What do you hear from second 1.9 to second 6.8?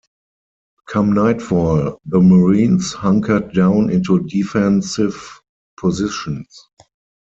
the Marines hunkered down into defensive positions.